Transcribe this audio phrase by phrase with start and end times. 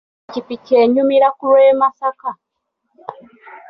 [0.25, 2.31] Ppikipiki enyumira ku lw'e Masaka.